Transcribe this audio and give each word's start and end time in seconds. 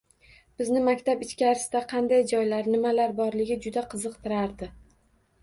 Bizni 0.61 0.79
maktab 0.85 1.19
ichkarisida 1.25 1.81
qanday 1.91 2.25
joylar, 2.33 2.71
nimalar 2.77 3.15
borligi 3.21 3.61
juda 3.69 3.87
qiziqtirardi 3.95 4.73